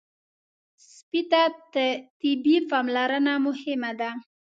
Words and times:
سپي 0.93 1.21
ته 1.31 1.41
طبي 2.19 2.55
پاملرنه 2.71 3.33
مهمه 3.45 3.91
ده. 3.99 4.09